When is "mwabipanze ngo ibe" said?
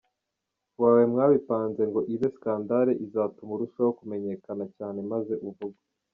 1.11-2.27